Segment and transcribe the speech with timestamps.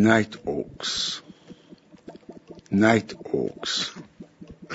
[0.00, 1.24] Nighthawks.
[2.70, 3.94] Nighthawks.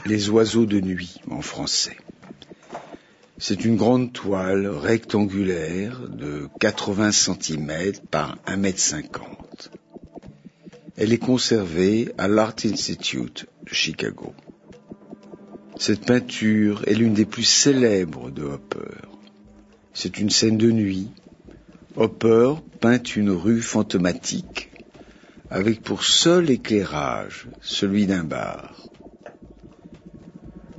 [0.06, 1.96] Les oiseaux de nuit en français.
[3.38, 7.72] C'est une grande toile rectangulaire de 80 cm
[8.12, 9.72] par 1 m 50.
[10.98, 14.34] Elle est conservée à l'Art Institute de Chicago.
[15.78, 19.08] Cette peinture est l'une des plus célèbres de Hopper.
[19.94, 21.12] C'est une scène de nuit.
[21.96, 24.70] Hopper peint une rue fantomatique
[25.54, 28.74] avec pour seul éclairage celui d'un bar.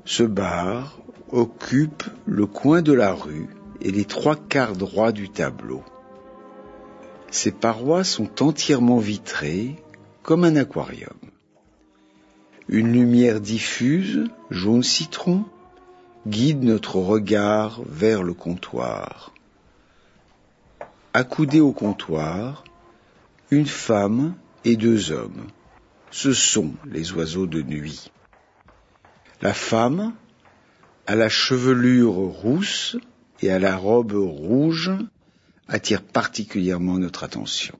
[0.05, 0.98] Ce bar
[1.30, 3.47] occupe le coin de la rue
[3.80, 5.84] et les trois quarts droits du tableau.
[7.30, 9.77] Ses parois sont entièrement vitrées
[10.24, 11.20] comme un aquarium.
[12.69, 15.45] Une lumière diffuse, jaune citron,
[16.27, 19.33] guide notre regard vers le comptoir.
[21.12, 22.64] Accoudés au comptoir,
[23.52, 24.34] une femme
[24.65, 25.47] et deux hommes.
[26.11, 28.11] Ce sont les oiseaux de nuit.
[29.43, 30.15] La femme,
[31.06, 32.97] à la chevelure rousse
[33.43, 34.93] et à la robe rouge,
[35.69, 37.79] attire particulièrement notre attention.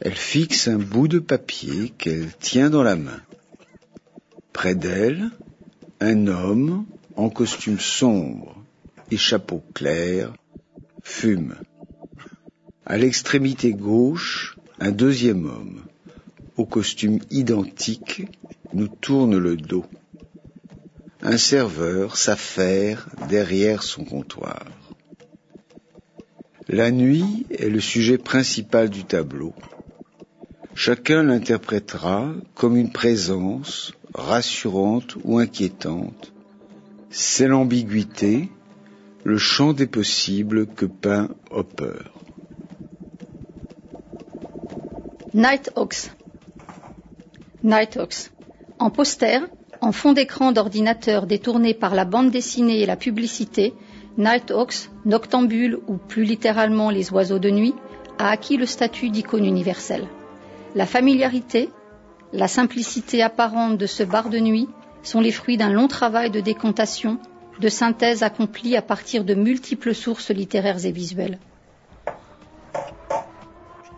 [0.00, 3.20] Elle fixe un bout de papier qu'elle tient dans la main.
[4.52, 5.30] Près d'elle,
[6.00, 8.56] un homme en costume sombre
[9.10, 10.32] et chapeau clair
[11.04, 11.54] fume.
[12.84, 14.51] À l'extrémité gauche,
[14.82, 15.82] un deuxième homme,
[16.56, 18.26] au costume identique,
[18.74, 19.84] nous tourne le dos.
[21.22, 24.66] Un serveur s'affaire derrière son comptoir.
[26.68, 29.54] La nuit est le sujet principal du tableau.
[30.74, 36.32] Chacun l'interprétera comme une présence rassurante ou inquiétante.
[37.08, 38.48] C'est l'ambiguïté,
[39.22, 42.00] le champ des possibles que peint Hopper.
[45.34, 46.10] Nighthawks.
[47.62, 48.30] Nighthawks.
[48.78, 49.40] En poster,
[49.80, 53.72] en fond d'écran d'ordinateur détourné par la bande dessinée et la publicité,
[54.18, 57.74] Nighthawks, noctambule ou plus littéralement les oiseaux de nuit,
[58.18, 60.06] a acquis le statut d'icône universelle.
[60.74, 61.70] La familiarité,
[62.34, 64.68] la simplicité apparente de ce bar de nuit
[65.02, 67.18] sont les fruits d'un long travail de décantation,
[67.58, 71.38] de synthèse accomplie à partir de multiples sources littéraires et visuelles.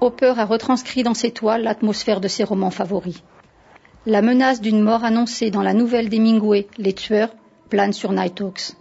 [0.00, 3.22] Hopper a retranscrit dans ses toiles l'atmosphère de ses romans favoris.
[4.06, 7.34] La menace d'une mort annoncée dans la nouvelle d'Hemingway, Les Tueurs,
[7.70, 8.72] plane sur Nighthawks.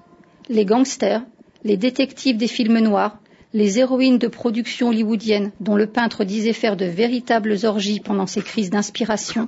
[0.49, 1.21] Les gangsters,
[1.63, 3.17] les détectives des films noirs,
[3.53, 8.41] les héroïnes de production hollywoodienne, dont le peintre disait faire de véritables orgies pendant ses
[8.41, 9.47] crises d'inspiration,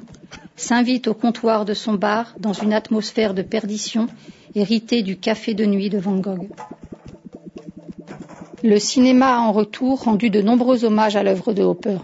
[0.55, 4.07] s'invitent au comptoir de son bar dans une atmosphère de perdition
[4.53, 6.47] héritée du café de nuit de Van Gogh.
[8.65, 11.99] Le cinéma a en retour rendu de nombreux hommages à l'œuvre de Hopper.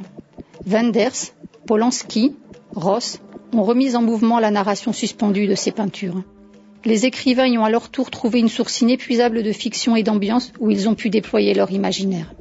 [0.67, 1.33] Wenders,
[1.65, 2.35] Polanski,
[2.75, 3.19] Ross
[3.51, 6.21] ont remis en mouvement la narration suspendue de ses peintures.
[6.85, 10.53] Les écrivains y ont à leur tour trouvé une source inépuisable de fiction et d'ambiance
[10.59, 12.31] où ils ont pu déployer leur imaginaire.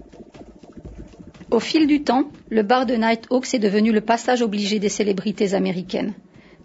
[1.50, 5.54] Au fil du temps, le bar de Nighthawks est devenu le passage obligé des célébrités
[5.54, 6.12] américaines.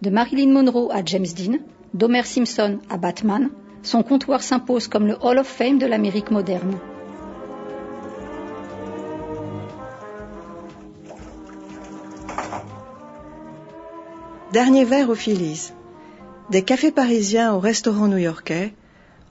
[0.02, 1.60] De Marilyn Monroe à James Dean,
[1.94, 3.50] d'Homer Simpson à Batman,
[3.82, 6.78] son comptoir s'impose comme le Hall of Fame de l'Amérique moderne.
[14.54, 15.72] Dernier verre aux Phillies.
[16.52, 18.74] Des cafés parisiens aux restaurants new-yorkais,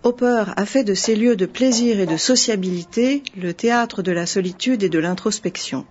[0.03, 4.27] Hopper a fait de ces lieux de plaisir et de sociabilité le théâtre de la
[4.27, 5.87] solitude et de l'introspection,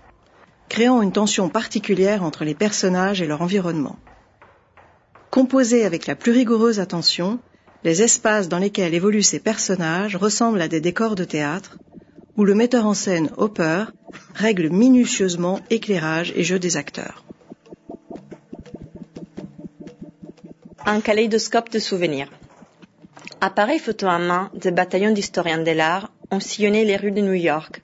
[0.67, 3.97] créant une tension particulière entre les personnages et leur environnement.
[5.31, 7.39] Composés avec la plus rigoureuse attention,
[7.85, 11.77] les espaces dans lesquels évoluent ces personnages ressemblent à des décors de théâtre,
[12.35, 13.85] où le metteur en scène Hopper
[14.35, 17.23] règle minutieusement éclairage et jeu des acteurs.
[20.85, 22.29] Un kaléidoscope de souvenirs.
[23.39, 27.39] Appareil photo à main, des bataillons d'historiens de l'art ont sillonné les rues de New
[27.51, 27.81] York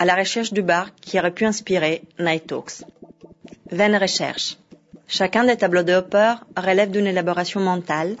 [0.00, 2.82] à la recherche du bar qui aurait pu inspirer Night Talks.
[3.70, 4.58] Vaine recherche.
[5.06, 8.16] Chacun des tableaux de Hopper relève d'une élaboration mentale,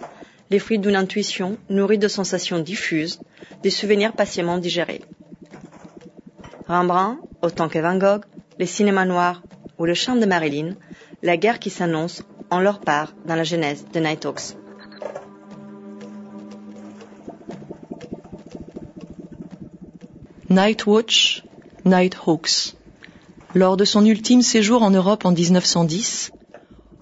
[0.50, 3.18] les fruits d'une intuition nourrie de sensations diffuses,
[3.64, 5.02] des souvenirs patiemment digérés.
[6.68, 8.22] Rembrandt, autant que Van Gogh,
[8.60, 9.42] les cinémas noirs
[9.76, 10.76] ou le chant de Marilyn,
[11.20, 14.56] la guerre qui s'annonce en leur part dans la genèse de Nighthawks.
[20.48, 21.44] Nightwatch,
[21.84, 22.74] Nighthawks.
[23.54, 26.32] Lors de son ultime séjour en Europe en 1910,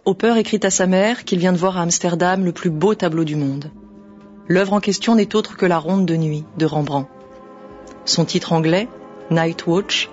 [0.05, 3.25] Hopper écrit à sa mère qu'il vient de voir à Amsterdam le plus beau tableau
[3.25, 3.71] du monde.
[4.49, 7.09] L'œuvre en question n'est autre que La Ronde de nuit de Rembrandt.
[8.07, 8.89] Son titre anglais,
[9.31, 10.11] Night Watch,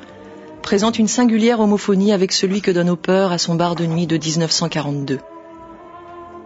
[0.66, 4.18] présente une singulière homophonie avec celui que donne Hopper à son bar de nuit de
[4.18, 5.20] 1942.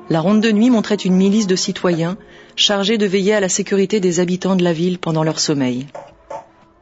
[0.10, 2.18] La ronde de nuit montrait une milice de citoyens
[2.58, 5.88] chargés de veiller à la sécurité des habitants de la ville pendant leur sommeil.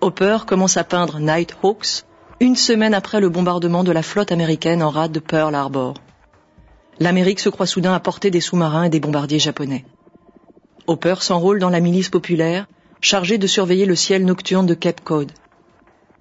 [0.01, 2.05] Hopper commence à peindre Night Hawks
[2.39, 5.93] une semaine après le bombardement de la flotte américaine en rade de Pearl Harbor.
[6.99, 9.85] L'Amérique se croit soudain à porter des sous-marins et des bombardiers japonais.
[10.87, 12.65] Hopper s'enrôle dans la milice populaire,
[12.99, 15.31] chargée de surveiller le ciel nocturne de Cape Cod.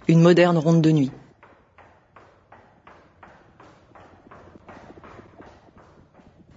[0.09, 1.11] Une moderne ronde de nuit.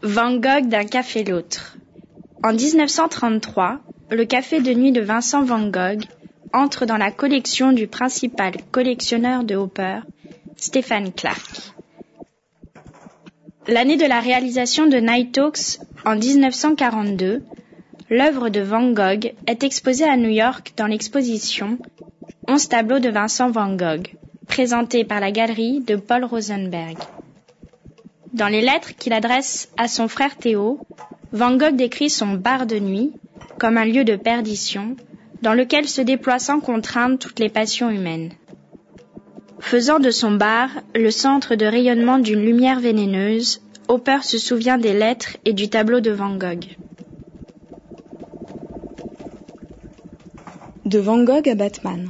[0.01, 1.77] Van Gogh d'un café l'autre.
[2.43, 3.79] En 1933,
[4.11, 6.03] le café de nuit de Vincent Van Gogh
[6.53, 9.99] entre dans la collection du principal collectionneur de Hopper,
[10.55, 11.73] Stéphane Clark.
[13.67, 17.43] L'année de la réalisation de Night Talks, en 1942,
[18.09, 21.77] l'œuvre de Van Gogh est exposée à New York dans l'exposition
[22.51, 24.07] Onze tableaux de Vincent Van Gogh,
[24.47, 26.97] présentée par la galerie de Paul Rosenberg.
[28.33, 30.79] Dans les lettres qu'il adresse à son frère Théo,
[31.31, 33.11] Van Gogh décrit son bar de nuit
[33.59, 34.95] comme un lieu de perdition
[35.43, 38.31] dans lequel se déploient sans contrainte toutes les passions humaines.
[39.59, 44.93] Faisant de son bar le centre de rayonnement d'une lumière vénéneuse, Hopper se souvient des
[44.93, 46.65] lettres et du tableau de Van Gogh.
[50.87, 52.09] De Van Gogh à Batman.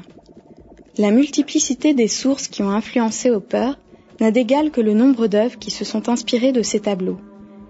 [0.99, 3.71] La multiplicité des sources qui ont influencé Hopper
[4.19, 7.17] n'a d'égal que le nombre d'œuvres qui se sont inspirées de ces tableaux.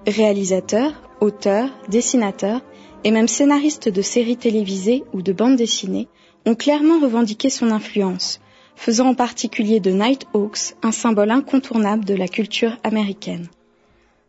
[0.08, 2.62] Réalisateurs, auteurs, dessinateurs
[3.04, 6.08] et même scénaristes de séries télévisées ou de bandes dessinées
[6.48, 8.42] ont clairement revendiqué son influence,
[8.76, 13.48] faisant en particulier de Night Hawks un symbole incontournable de la culture américaine.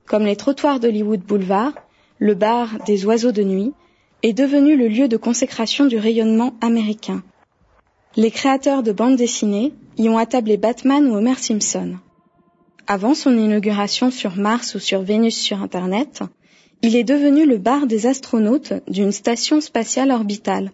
[0.05, 1.73] Comme les trottoirs d'Hollywood Boulevard,
[2.19, 3.73] le bar des oiseaux de nuit
[4.23, 7.23] est devenu le lieu de consécration du rayonnement américain.
[8.17, 11.95] Les créateurs de bandes dessinées y ont attablé Batman ou Homer Simpson.
[12.89, 16.23] Avant son inauguration sur Mars ou sur Vénus sur Internet,
[16.83, 20.73] il est devenu le bar des astronautes d'une station spatiale orbitale.